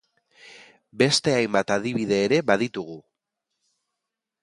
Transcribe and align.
Beste 1.01 1.35
hainbat 1.41 1.75
adibide 1.77 2.19
ere 2.31 2.43
baditugu! 2.53 2.99